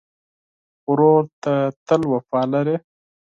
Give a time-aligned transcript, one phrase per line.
[0.89, 1.53] ورور ته
[1.87, 2.75] تل وفا لرې.